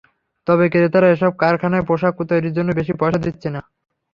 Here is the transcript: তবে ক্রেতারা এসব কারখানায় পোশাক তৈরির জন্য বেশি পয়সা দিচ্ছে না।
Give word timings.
তবে 0.47 0.65
ক্রেতারা 0.69 1.07
এসব 1.11 1.31
কারখানায় 1.41 1.87
পোশাক 1.89 2.13
তৈরির 2.21 2.55
জন্য 2.57 2.69
বেশি 2.79 2.93
পয়সা 2.99 3.19
দিচ্ছে 3.25 3.49
না। 3.49 3.61